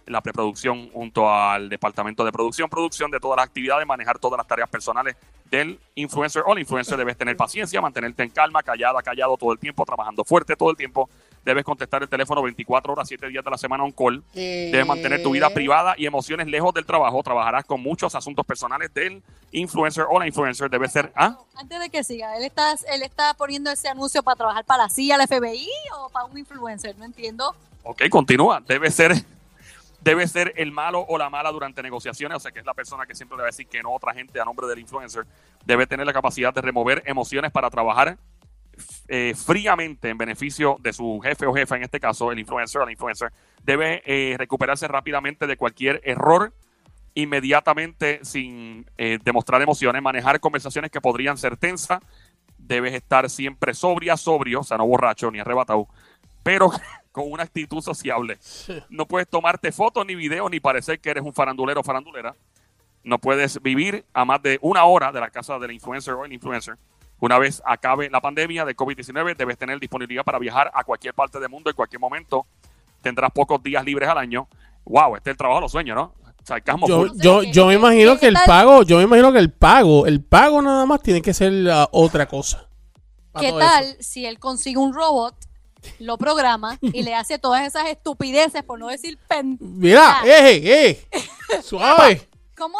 la 0.08 0.22
preproducción 0.22 0.90
junto 0.92 1.32
al 1.32 1.70
departamento 1.70 2.24
de 2.24 2.32
producción, 2.32 2.70
producción 2.70 3.12
de 3.12 3.20
todas 3.20 3.38
las 3.38 3.46
actividades, 3.48 3.86
manejar 3.88 4.20
todas 4.20 4.38
las 4.38 4.48
tareas 4.48 4.70
personales 4.70 5.16
del 5.50 5.80
influencer 5.96 6.44
o 6.46 6.54
la 6.54 6.60
influencer. 6.60 6.98
Debes 6.98 7.18
tener 7.18 7.36
paciencia, 7.36 7.82
mantenerte 7.82 8.24
en 8.24 8.30
calma, 8.30 8.62
callada, 8.64 9.02
callado 9.02 9.38
todo 9.38 9.52
el 9.54 9.60
tiempo, 9.60 9.86
trabajando 9.86 10.24
fuerte 10.24 10.56
todo 10.56 10.70
el 10.70 10.78
tiempo. 10.78 11.10
Debes 11.46 11.64
contestar 11.64 12.02
el 12.02 12.10
teléfono 12.10 12.42
24 12.42 12.94
horas, 12.94 13.08
7 13.08 13.30
días 13.30 13.46
de 13.46 13.52
la 13.52 13.58
semana 13.58 13.84
on 13.84 13.92
call. 13.92 14.24
Debes 14.34 14.88
mantener 14.88 15.22
tu 15.22 15.32
vida 15.32 15.48
privada 15.52 15.94
y 15.96 16.08
emociones 16.08 16.48
lejos 16.48 16.74
del 16.74 16.88
trabajo. 16.88 17.22
Trabajarás 17.22 17.66
con 17.66 17.82
muchos 17.82 18.16
asuntos 18.16 18.44
personales 18.48 18.92
del 18.96 19.22
influencer 19.52 20.06
o 20.10 20.20
la 20.20 20.26
influencer. 20.26 20.72
Debe 20.72 20.90
ser... 20.90 21.12
¿Ah? 21.16 21.38
Antes 21.56 21.80
de 21.80 21.90
que 21.92 22.04
siga, 22.04 22.36
él 22.36 22.44
está, 22.44 22.74
él 22.92 23.04
está 23.04 23.36
poniendo 23.36 23.70
ese 23.70 23.88
anuncio 23.88 24.24
para 24.24 24.36
trabajar 24.36 24.66
para 24.66 24.84
la 24.84 24.90
CIA, 24.90 25.18
la 25.18 25.28
FBI 25.28 25.70
o 26.00 26.10
para 26.10 26.26
un 26.26 26.36
influencer, 26.36 26.98
no 26.98 27.06
entiendo. 27.06 27.56
Ok, 27.84 28.10
continúa. 28.10 28.64
Debe 28.66 28.90
ser, 28.90 29.14
debe 30.06 30.28
ser 30.28 30.54
el 30.56 30.72
malo 30.72 31.04
o 31.10 31.18
la 31.18 31.32
mala 31.32 31.52
durante 31.52 31.82
negociaciones, 31.82 32.38
o 32.38 32.40
sea 32.40 32.52
que 32.52 32.60
es 32.60 32.66
la 32.66 32.76
persona 32.76 33.08
que 33.08 33.16
siempre 33.16 33.36
le 33.38 33.42
va 33.42 33.48
a 33.48 33.52
decir 33.52 33.66
que 33.66 33.82
no 33.82 33.92
otra 33.92 34.14
gente 34.14 34.40
a 34.40 34.46
nombre 34.46 34.68
del 34.68 34.78
influencer. 34.78 35.26
Debe 35.66 35.88
tener 35.88 36.06
la 36.06 36.14
capacidad 36.14 36.54
de 36.54 36.62
remover 36.62 37.02
emociones 37.08 37.52
para 37.52 37.72
trabajar 37.72 38.16
eh, 39.08 39.34
fríamente 39.36 40.10
en 40.10 40.18
beneficio 40.20 40.78
de 40.80 40.94
su 40.94 41.20
jefe 41.24 41.48
o 41.48 41.54
jefa, 41.56 41.76
en 41.76 41.84
este 41.84 42.00
caso 42.00 42.32
el 42.32 42.38
influencer 42.38 42.82
o 42.82 42.86
la 42.86 42.92
influencer. 42.92 43.34
Debe 43.64 44.04
eh, 44.06 44.36
recuperarse 44.38 44.88
rápidamente 44.88 45.48
de 45.48 45.58
cualquier 45.58 46.02
error 46.04 46.54
inmediatamente 47.16 48.20
sin 48.22 48.86
eh, 49.00 49.18
demostrar 49.24 49.60
emociones, 49.64 50.04
manejar 50.04 50.40
conversaciones 50.40 50.92
que 50.92 51.02
podrían 51.02 51.36
ser 51.36 51.58
tensas. 51.58 52.00
Debes 52.60 52.94
estar 52.94 53.28
siempre 53.28 53.74
sobria, 53.74 54.18
sobrio, 54.18 54.60
o 54.60 54.64
sea, 54.64 54.78
no 54.78 54.86
borracho 54.86 55.32
ni 55.32 55.40
arrebatado, 55.40 55.88
pero 56.44 56.70
con 57.16 57.32
una 57.32 57.44
actitud 57.44 57.82
sociable. 57.82 58.38
No 58.90 59.06
puedes 59.06 59.30
tomarte 59.30 59.72
fotos 59.72 60.06
ni 60.06 60.16
videos 60.16 60.52
ni 60.52 60.60
parecer 60.60 61.00
que 61.00 61.12
eres 61.12 61.24
un 61.24 61.32
farandulero 61.32 61.80
o 61.80 61.84
farandulera. 61.84 62.36
No 63.06 63.20
puedes 63.20 63.62
vivir 63.62 64.04
a 64.14 64.26
más 64.26 64.42
de 64.42 64.60
una 64.62 64.84
hora 64.84 65.14
de 65.14 65.22
la 65.22 65.30
casa 65.30 65.58
del 65.58 65.72
influencer 65.72 66.14
o 66.14 66.26
el 66.26 66.34
influencer. 66.34 66.76
Una 67.22 67.40
vez 67.40 67.64
acabe 67.66 68.10
la 68.10 68.20
pandemia 68.20 68.66
de 68.66 68.76
COVID-19, 68.76 69.38
debes 69.38 69.58
tener 69.58 69.80
disponibilidad 69.80 70.26
para 70.26 70.40
viajar 70.40 70.70
a 70.74 70.84
cualquier 70.84 71.14
parte 71.14 71.40
del 71.40 71.48
mundo 71.48 71.70
en 71.70 71.76
cualquier 71.78 72.02
momento. 72.02 72.46
Tendrás 73.02 73.32
pocos 73.32 73.64
días 73.64 73.86
libres 73.86 74.10
al 74.10 74.18
año. 74.18 74.50
Wow, 74.84 75.16
este 75.16 75.30
es 75.30 75.36
el 75.36 75.38
trabajo 75.38 75.60
de 75.60 75.62
los 75.62 75.72
sueños, 75.72 75.96
¿no? 75.96 76.14
Sarcasmo 76.44 76.86
Yo, 76.86 77.08
yo, 77.16 77.42
¿Qué- 77.42 77.52
yo 77.54 77.68
me 77.68 77.76
imagino 77.76 78.20
que 78.20 78.28
el 78.28 78.36
pago, 78.46 78.84
yo 78.84 78.98
me 78.98 79.04
imagino 79.04 79.32
que 79.32 79.40
el 79.40 79.54
pago, 79.54 80.06
el 80.06 80.22
pago 80.22 80.62
nada 80.62 80.86
más 80.86 81.02
tiene 81.02 81.22
que 81.22 81.34
ser 81.34 81.54
la 81.54 81.88
otra 81.94 82.26
cosa. 82.28 82.68
¿Qué 83.40 83.54
tal 83.54 83.86
eso. 83.86 83.98
si 84.02 84.26
él 84.26 84.38
consigue 84.38 84.78
un 84.78 84.94
robot, 84.94 85.36
lo 86.00 86.18
programa 86.18 86.78
y 86.82 87.04
le 87.04 87.14
hace 87.16 87.40
todas 87.40 87.66
esas 87.66 87.88
estupideces, 87.88 88.64
por 88.64 88.80
no 88.80 88.88
decir 88.88 89.18
pen... 89.28 89.58
Mira, 89.60 90.22
eh, 90.26 90.62
eh, 91.12 91.22
suave. 91.64 92.28
¿Cómo 92.58 92.78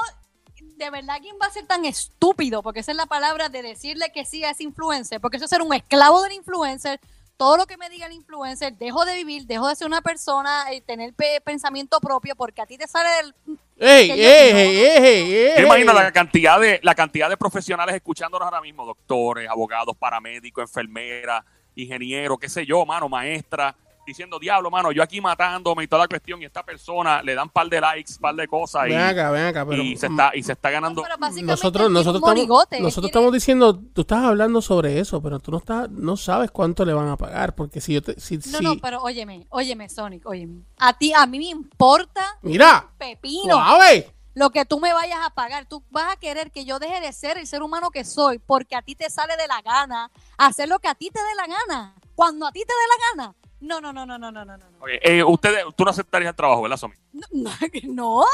de 0.78 0.90
verdad 0.90 1.18
quién 1.22 1.36
va 1.42 1.48
a 1.48 1.52
ser 1.52 1.66
tan 1.66 1.86
estúpido? 1.86 2.62
Porque 2.64 2.82
esa 2.82 2.92
es 2.92 2.98
la 2.98 3.06
palabra 3.06 3.50
de 3.50 3.62
decirle 3.62 4.12
que 4.14 4.26
sí 4.26 4.44
a 4.44 4.52
ese 4.52 4.64
influencer, 4.64 5.20
porque 5.22 5.38
eso 5.38 5.46
es 5.46 5.50
ser 5.50 5.62
un 5.62 5.74
esclavo 5.74 6.22
del 6.24 6.34
influencer. 6.34 7.00
Todo 7.38 7.58
lo 7.58 7.66
que 7.66 7.76
me 7.76 7.90
diga 7.90 8.06
el 8.06 8.14
influencer, 8.14 8.78
dejo 8.78 9.04
de 9.04 9.14
vivir, 9.16 9.46
dejo 9.46 9.68
de 9.68 9.76
ser 9.76 9.88
una 9.88 10.02
persona 10.02 10.74
y 10.74 10.80
tener 10.80 11.14
pe- 11.14 11.42
pensamiento 11.44 12.00
propio, 12.00 12.34
porque 12.36 12.62
a 12.62 12.66
ti 12.66 12.78
te 12.78 12.88
sale 12.88 13.10
del... 13.18 13.36
Ey, 13.78 14.10
ey, 14.12 14.22
ey, 14.22 14.78
ey, 14.80 15.34
ey. 15.34 15.54
Yo 15.60 15.66
imagino 15.66 15.92
la 15.92 16.10
cantidad 16.14 16.58
de 16.62 16.80
la 16.82 16.96
cantidad 16.96 17.28
de 17.30 17.36
profesionales 17.36 17.94
escuchándonos 17.94 18.46
ahora 18.46 18.62
mismo, 18.62 18.86
doctores, 18.86 19.50
abogados, 19.50 19.98
paramédicos, 19.98 20.62
enfermeras, 20.64 21.44
ingenieros, 21.76 22.38
qué 22.40 22.50
sé 22.50 22.66
yo, 22.66 22.86
mano, 22.86 23.10
maestra, 23.10 23.76
diciendo, 24.06 24.38
diablo, 24.38 24.70
mano, 24.70 24.92
yo 24.92 25.02
aquí 25.02 25.20
matándome 25.20 25.84
y 25.84 25.88
toda 25.88 26.04
la 26.04 26.08
cuestión, 26.08 26.42
y 26.42 26.46
esta 26.46 26.64
persona 26.64 27.24
le 27.24 27.34
dan 27.34 27.50
par 27.50 27.68
de 27.68 27.82
likes, 27.82 28.14
par 28.22 28.36
de 28.36 28.48
cosas, 28.48 28.86
y, 28.88 28.90
Ven 28.92 29.02
acá, 29.02 29.32
ven 29.32 29.46
acá, 29.48 29.66
pero 29.66 29.82
y 29.82 29.98
se 29.98 30.06
está, 30.06 30.32
y 30.36 30.44
se 30.44 30.52
está 30.52 30.70
ganando. 30.70 31.04
Nosotros, 31.44 31.90
nosotros 31.90 32.22
un 32.22 32.30
monigote, 32.30 32.76
estamos, 32.76 32.84
nosotros 32.84 33.10
estamos 33.10 33.34
diciendo, 33.34 33.82
tú 33.94 34.02
estás 34.02 34.24
hablando 34.24 34.62
sobre 34.62 35.00
eso, 35.00 35.22
pero 35.22 35.40
tú 35.40 35.52
no 35.52 35.58
estás, 35.58 35.90
no 35.90 36.18
sabes 36.18 36.52
cuánto 36.52 36.86
le 36.86 36.94
van 36.94 37.08
a 37.08 37.18
pagar, 37.18 37.56
porque 37.56 37.82
si 37.82 37.94
yo 37.94 38.02
te, 38.04 38.20
si, 38.20 38.38
No, 38.38 38.44
si- 38.44 38.64
no, 38.64 38.78
pero 38.78 39.02
óyeme, 39.02 39.48
óyeme, 39.50 39.90
Sonic, 39.90 40.26
óyeme. 40.28 40.62
A 40.78 40.96
ti, 40.98 41.12
a 41.14 41.26
mí 41.26 41.40
me 41.40 41.46
importa 41.46 42.38
mira, 42.44 42.88
pepino 42.98 43.56
suave. 43.56 44.15
Lo 44.36 44.52
que 44.52 44.66
tú 44.66 44.80
me 44.80 44.94
vayas 44.94 45.20
a 45.24 45.32
pagar. 45.32 45.66
Tú 45.66 45.84
vas 45.90 46.14
a 46.14 46.18
querer 46.18 46.52
que 46.52 46.66
yo 46.66 46.78
deje 46.78 47.02
de 47.02 47.12
ser 47.14 47.38
el 47.38 47.48
ser 47.48 47.64
humano 47.64 47.90
que 47.90 48.04
soy 48.04 48.38
porque 48.38 48.76
a 48.76 48.82
ti 48.84 48.94
te 48.94 49.10
sale 49.10 49.36
de 49.38 49.48
la 49.48 49.62
gana 49.62 50.12
hacer 50.38 50.70
lo 50.70 50.78
que 50.80 50.88
a 50.88 50.96
ti 50.96 51.10
te 51.10 51.20
dé 51.20 51.36
la 51.36 51.48
gana. 51.48 51.96
Cuando 52.14 52.46
a 52.46 52.52
ti 52.52 52.60
te 52.60 52.74
dé 52.74 53.18
la 53.18 53.24
gana. 53.24 53.36
No, 53.62 53.82
no, 53.82 53.92
no, 53.92 54.06
no, 54.06 54.20
no, 54.20 54.32
no, 54.32 54.46
no, 54.46 54.58
no. 54.58 54.66
Oye, 54.82 55.00
eh, 55.02 55.24
ustedes, 55.24 55.64
tú 55.76 55.86
no 55.86 55.90
aceptarías 55.90 56.30
el 56.30 56.36
trabajo, 56.36 56.62
¿verdad, 56.62 56.78
Somi? 56.78 56.96
No, 57.14 57.26
no. 57.84 58.26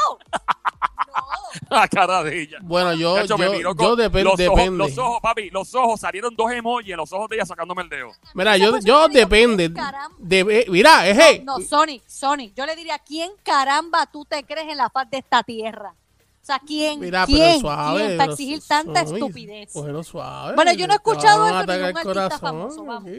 No. 1.70 1.76
La 1.76 1.88
cara 1.88 2.22
de 2.22 2.42
ella. 2.42 2.58
Bueno, 2.62 2.92
yo, 2.94 3.14
me 3.16 3.26
yo, 3.26 3.36
miró 3.38 3.70
yo 3.70 3.74
con 3.76 3.98
depen- 3.98 4.22
los 4.24 4.32
ojos, 4.32 4.38
depende. 4.38 4.78
los 4.78 4.98
ojos, 4.98 5.20
papi, 5.22 5.50
los 5.50 5.74
ojos, 5.74 6.00
salieron 6.00 6.34
dos 6.36 6.50
emojis 6.52 6.90
en 6.90 6.96
los 6.96 7.12
ojos 7.12 7.28
de 7.28 7.36
ella 7.36 7.46
sacándome 7.46 7.82
el 7.82 7.88
dedo. 7.88 8.12
Mira, 8.34 8.56
yo, 8.56 8.78
yo 8.78 9.08
depende. 9.08 9.72
De- 10.18 10.66
mira, 10.68 11.06
es 11.08 11.18
hey. 11.20 11.42
No, 11.44 11.60
Sonic, 11.60 12.02
Sonic. 12.06 12.54
Yo 12.54 12.66
le 12.66 12.76
diría, 12.76 12.98
¿quién 12.98 13.30
caramba 13.42 14.06
tú 14.06 14.24
te 14.24 14.44
crees 14.44 14.68
en 14.68 14.76
la 14.76 14.90
faz 14.90 15.08
de 15.10 15.18
esta 15.18 15.42
tierra? 15.42 15.94
O 16.42 16.44
sea, 16.44 16.58
¿quién? 16.58 16.98
Mira, 16.98 17.24
¿Quién? 17.24 17.38
pero 17.38 17.60
suave. 17.60 18.04
¿Quién 18.06 18.18
para 18.18 18.32
exigir 18.32 18.60
tanta 18.66 19.02
suave, 19.04 19.18
estupidez? 19.20 19.72
suave. 20.04 20.54
Bueno, 20.56 20.72
yo 20.72 20.88
no 20.88 20.92
he 20.92 20.96
escuchado 20.96 21.46
eso 21.46 21.66
de 21.66 21.74
el 21.74 21.84
artista 21.84 22.02
corazón 22.02 22.40
famoso, 22.40 22.84
vamos. 22.84 23.10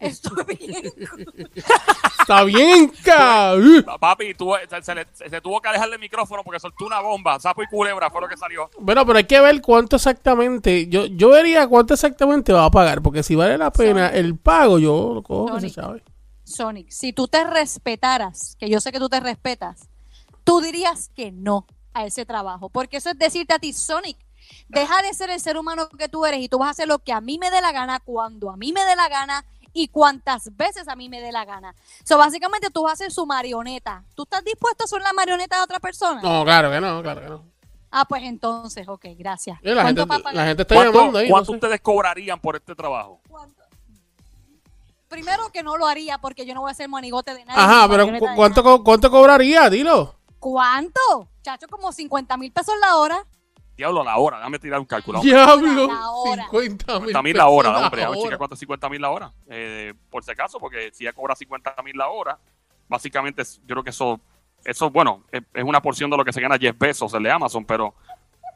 Estoy 0.00 0.44
bien. 0.58 0.92
Está 2.20 2.44
bien, 2.44 2.88
cabrón. 3.04 3.84
Papi, 4.00 4.34
tú, 4.34 4.52
se, 4.68 4.82
se 4.82 4.94
le- 4.94 5.06
se 5.12 5.40
tuvo 5.40 5.60
que 5.60 5.68
alejarle 5.68 5.94
el 5.96 6.00
micrófono 6.00 6.42
porque 6.44 6.60
soltó 6.60 6.86
una 6.86 7.00
bomba. 7.00 7.38
Sapo 7.40 7.62
y 7.62 7.66
culebra 7.66 8.10
fue 8.10 8.20
lo 8.20 8.28
que 8.28 8.36
salió. 8.36 8.70
Bueno, 8.78 9.04
pero 9.06 9.18
hay 9.18 9.24
que 9.24 9.40
ver 9.40 9.60
cuánto 9.62 9.96
exactamente. 9.96 10.86
Yo, 10.88 11.06
yo 11.06 11.30
vería 11.30 11.66
cuánto 11.66 11.94
exactamente 11.94 12.52
va 12.52 12.66
a 12.66 12.70
pagar. 12.70 13.02
Porque 13.02 13.22
si 13.22 13.34
vale 13.34 13.58
la 13.58 13.72
pena 13.72 14.08
Sonic. 14.08 14.24
el 14.24 14.36
pago, 14.38 14.78
yo 14.78 15.12
lo 15.14 15.22
cojo, 15.22 15.54
que 15.54 15.60
se 15.62 15.70
Sonic. 15.70 15.74
sabe. 15.74 16.04
Sonic, 16.44 16.90
si 16.90 17.12
tú 17.12 17.28
te 17.28 17.44
respetaras, 17.44 18.56
que 18.58 18.70
yo 18.70 18.80
sé 18.80 18.90
que 18.92 18.98
tú 18.98 19.08
te 19.08 19.20
respetas, 19.20 19.88
tú 20.44 20.60
dirías 20.60 21.10
que 21.14 21.30
no 21.32 21.66
a 21.92 22.06
ese 22.06 22.24
trabajo. 22.24 22.70
Porque 22.70 22.98
eso 22.98 23.10
es 23.10 23.18
decirte 23.18 23.54
a 23.54 23.58
ti, 23.58 23.72
Sonic, 23.72 24.16
deja 24.68 25.02
de 25.02 25.12
ser 25.12 25.28
el 25.30 25.40
ser 25.40 25.58
humano 25.58 25.88
que 25.90 26.08
tú 26.08 26.24
eres 26.24 26.40
y 26.40 26.48
tú 26.48 26.58
vas 26.58 26.68
a 26.68 26.70
hacer 26.70 26.88
lo 26.88 27.00
que 27.00 27.12
a 27.12 27.20
mí 27.20 27.38
me 27.38 27.50
dé 27.50 27.60
la 27.60 27.72
gana, 27.72 28.00
cuando 28.00 28.50
a 28.50 28.56
mí 28.56 28.72
me 28.72 28.82
dé 28.86 28.96
la 28.96 29.08
gana 29.08 29.44
y 29.72 29.88
cuantas 29.88 30.56
veces 30.56 30.88
a 30.88 30.96
mí 30.96 31.08
me 31.08 31.20
dé 31.20 31.30
la 31.32 31.44
gana. 31.44 31.74
So, 32.04 32.18
básicamente 32.18 32.70
tú 32.70 32.82
vas 32.84 32.94
a 32.94 32.96
ser 32.96 33.12
su 33.12 33.26
marioneta. 33.26 34.04
¿Tú 34.14 34.22
estás 34.24 34.44
dispuesto 34.44 34.84
a 34.84 34.86
ser 34.86 35.02
la 35.02 35.12
marioneta 35.12 35.56
de 35.56 35.62
otra 35.62 35.78
persona? 35.80 36.20
No, 36.22 36.44
claro 36.44 36.70
que 36.70 36.80
no, 36.80 37.02
claro 37.02 37.20
que 37.20 37.28
no. 37.28 37.44
Ah, 37.90 38.04
pues 38.06 38.22
entonces, 38.24 38.86
ok, 38.88 39.06
gracias. 39.16 39.58
La, 39.62 39.84
gente, 39.86 40.02
está 40.02 40.06
¿Cuánto, 40.74 40.92
llamando 40.92 41.18
ahí. 41.20 41.28
no 41.28 41.32
cuánto 41.32 41.52
sé. 41.52 41.56
ustedes 41.56 41.80
cobrarían 41.80 42.38
por 42.40 42.56
este 42.56 42.74
trabajo? 42.74 43.20
¿Cuánto? 43.28 43.62
Primero 45.08 45.48
que 45.50 45.62
no 45.62 45.76
lo 45.78 45.86
haría 45.86 46.18
porque 46.18 46.44
yo 46.44 46.54
no 46.54 46.60
voy 46.60 46.70
a 46.70 46.74
ser 46.74 46.88
monigote 46.88 47.32
de 47.34 47.44
nadie. 47.46 47.58
Ajá, 47.60 47.88
pero 47.88 48.04
marioneta 48.04 48.18
¿cu- 48.26 48.30
de 48.30 48.36
¿cuánto, 48.36 48.62
co- 48.62 48.84
¿cuánto 48.84 49.10
cobraría? 49.10 49.70
Dilo. 49.70 50.16
¿Cuánto? 50.38 51.00
Chacho, 51.42 51.66
como 51.68 51.92
50 51.92 52.36
mil 52.36 52.52
pesos 52.52 52.74
la 52.80 52.96
hora. 52.96 53.24
Diablo, 53.78 54.02
la 54.02 54.18
hora. 54.18 54.38
Déjame 54.38 54.58
tirar 54.58 54.80
un 54.80 54.86
cálculo. 54.86 55.20
Diablo. 55.20 55.86
La 55.86 56.10
hora. 56.10 56.48
50 56.50 56.92
mil 56.94 57.08
50 57.10 57.22
mil 57.22 57.36
la 57.36 57.46
hora, 57.46 57.68
pesos 57.70 57.84
hombre. 57.84 58.02
A 58.02 58.08
ver, 58.08 58.18
hora. 58.18 58.26
chica, 58.26 58.38
¿cuánto 58.38 58.54
es 58.54 58.60
50 58.60 58.88
mil 58.88 59.00
la 59.00 59.10
hora? 59.10 59.32
Eh, 59.48 59.94
por 60.10 60.24
si 60.24 60.32
acaso, 60.32 60.58
porque 60.58 60.90
si 60.92 61.04
ella 61.04 61.12
cobra 61.12 61.36
50 61.36 61.76
mil 61.84 61.96
la 61.96 62.08
hora, 62.08 62.36
básicamente 62.88 63.44
yo 63.44 63.74
creo 63.74 63.84
que 63.84 63.90
eso, 63.90 64.20
eso 64.64 64.90
bueno, 64.90 65.22
es, 65.30 65.42
es 65.54 65.62
una 65.62 65.80
porción 65.80 66.10
de 66.10 66.16
lo 66.16 66.24
que 66.24 66.32
se 66.32 66.40
gana 66.40 66.58
Jeff 66.58 66.76
Bezos, 66.76 67.14
el 67.14 67.22
de 67.22 67.30
Amazon, 67.30 67.64
pero 67.64 67.94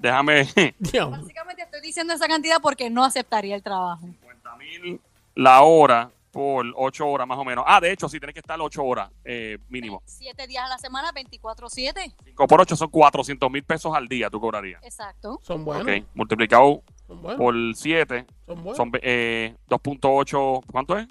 déjame 0.01 0.45
Diablo. 0.81 1.19
Básicamente 1.19 1.63
estoy 1.63 1.81
diciendo 1.81 2.15
esa 2.15 2.27
cantidad 2.27 2.61
porque 2.61 2.91
no 2.91 3.05
aceptaría 3.05 3.55
el 3.55 3.63
trabajo. 3.63 4.01
50 4.05 4.57
mil 4.57 5.01
la 5.37 5.63
hora 5.63 6.11
por 6.33 6.65
8 6.75 7.07
horas 7.07 7.29
más 7.29 7.39
o 7.39 7.45
menos. 7.45 7.65
Ah, 7.69 7.79
de 7.79 7.93
hecho, 7.93 8.09
sí, 8.09 8.19
tienes 8.19 8.33
que 8.35 8.41
estar 8.41 8.59
8 8.61 8.83
horas 8.83 9.11
eh, 9.23 9.59
mínimo. 9.69 10.03
Siete 10.07 10.47
días 10.47 10.65
a 10.65 10.69
la 10.69 10.79
semana, 10.79 11.13
24-7. 11.13 12.15
5 12.25 12.47
por 12.47 12.61
8 12.63 12.75
son 12.75 12.89
400 12.89 13.51
mil 13.51 13.63
pesos 13.63 13.95
al 13.95 14.09
día, 14.09 14.31
tú 14.31 14.41
cobrarías. 14.41 14.83
Exacto. 14.83 15.39
Son 15.43 15.63
buenos. 15.65 15.87
Ok, 15.87 16.05
multiplicado 16.15 16.83
Son 17.07 17.21
buenos. 17.23 17.39
por 17.39 17.55
7 17.77 18.27
Son 18.47 18.57
buenos. 18.57 18.77
son 18.77 18.91
eh, 19.03 19.55
2.8, 19.69 20.65
¿cuánto 20.73 20.97
es? 20.99 21.07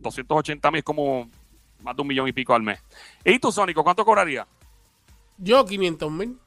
280 0.00 0.70
mil, 0.70 0.78
es 0.78 0.84
como 0.84 1.28
más 1.82 1.96
de 1.96 2.02
un 2.02 2.08
millón 2.08 2.28
y 2.28 2.32
pico 2.32 2.54
al 2.54 2.62
mes. 2.62 2.78
¿Y 3.24 3.38
tú, 3.38 3.50
Sónico, 3.50 3.82
cuánto 3.82 4.04
cobrarías? 4.04 4.46
Yo 5.38 5.64
500 5.64 6.10
mil. 6.12 6.38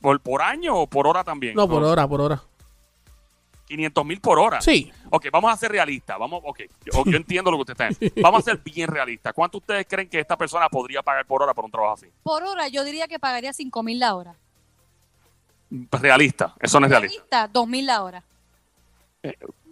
¿Por, 0.00 0.20
¿Por 0.20 0.40
año 0.40 0.74
o 0.76 0.86
por 0.86 1.06
hora 1.06 1.22
también? 1.22 1.54
No, 1.54 1.68
por 1.68 1.82
hora, 1.84 2.08
por 2.08 2.20
hora. 2.22 2.42
500 3.76 4.04
mil 4.04 4.20
por 4.20 4.38
hora. 4.38 4.60
Sí. 4.60 4.92
Ok, 5.10 5.26
vamos 5.32 5.52
a 5.52 5.56
ser 5.56 5.70
realistas. 5.72 6.18
Vamos, 6.18 6.40
ok, 6.44 6.60
yo, 6.84 7.04
yo 7.04 7.16
entiendo 7.16 7.50
lo 7.50 7.58
que 7.58 7.72
ustedes 7.72 7.90
están. 8.00 8.12
Vamos 8.22 8.40
a 8.40 8.44
ser 8.44 8.58
bien 8.58 8.88
realistas. 8.88 9.32
¿Cuánto 9.32 9.58
ustedes 9.58 9.86
creen 9.88 10.08
que 10.08 10.20
esta 10.20 10.36
persona 10.36 10.68
podría 10.68 11.02
pagar 11.02 11.26
por 11.26 11.42
hora 11.42 11.54
por 11.54 11.64
un 11.64 11.70
trabajo 11.70 11.94
así? 11.94 12.06
Por 12.22 12.42
hora 12.42 12.68
yo 12.68 12.84
diría 12.84 13.08
que 13.08 13.18
pagaría 13.18 13.52
5 13.52 13.82
mil 13.82 13.98
la 13.98 14.14
hora. 14.14 14.34
Realista, 15.90 16.54
eso 16.60 16.78
no 16.78 16.86
es 16.86 16.90
realista. 16.90 17.16
Realista, 17.16 17.48
2 17.48 17.68
mil 17.68 17.86
la 17.86 18.02
hora. 18.02 18.22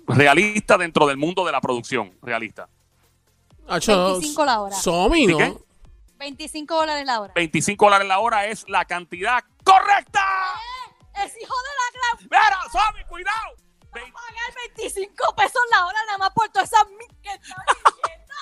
Realista 0.07 0.77
dentro 0.77 1.07
del 1.07 1.17
mundo 1.17 1.45
de 1.45 1.53
la 1.53 1.61
producción, 1.61 2.13
realista. 2.23 2.69
Hacho, 3.69 4.13
25 4.13 4.45
la 4.45 4.61
hora. 4.61 4.77
Somi, 4.77 5.27
¿no? 5.27 5.35
¿Y 5.35 5.39
qué? 5.39 5.57
25 6.19 6.75
dólares 6.75 7.07
la 7.07 7.21
hora. 7.21 7.33
25 7.35 7.85
dólares 7.85 8.09
la 8.09 8.19
hora 8.19 8.47
es 8.47 8.69
la 8.69 8.85
cantidad 8.85 9.45
correcta. 9.65 10.25
Es 11.25 11.33
hijo 11.41 11.55
de 11.55 11.71
la 11.79 12.17
gran... 12.17 12.29
Mira, 12.31 12.59
Somi, 12.71 13.05
cuidado. 13.09 13.62
20... 13.93 14.13
pagar 14.13 14.55
25 14.77 15.35
pesos 15.37 15.63
la 15.71 15.87
hora 15.87 15.99
nada 16.07 16.19
más 16.19 16.31
por 16.31 16.49
todas 16.49 16.73
esas 16.73 16.87
que 17.23 17.31
están 17.31 17.65
diciendo. 17.87 18.35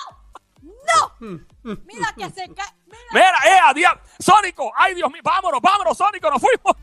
¡No! 0.61 1.77
Mira 1.85 2.13
que 2.17 2.29
se 2.29 2.53
cae. 2.53 2.73
Mira, 2.85 3.03
Mira 3.11 3.37
eh, 3.45 3.59
adiós. 3.65 3.93
Sónico, 4.19 4.71
ay 4.75 4.95
Dios 4.95 5.11
mío, 5.11 5.21
vámonos, 5.23 5.61
vámonos, 5.61 5.97
Sónico, 5.97 6.29
nos 6.29 6.41
fuimos. 6.41 6.75